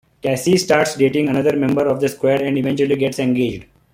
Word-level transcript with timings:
Cassie 0.19 0.57
starts 0.57 0.95
dating 0.95 1.29
another 1.29 1.55
member 1.55 1.85
of 1.85 1.99
the 2.01 2.09
squad 2.09 2.41
and 2.41 2.57
eventually 2.57 2.95
gets 2.95 3.19
engaged. 3.19 3.65